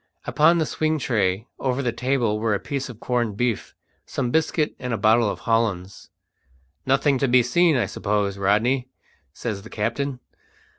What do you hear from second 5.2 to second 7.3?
of hollands. "Nothing to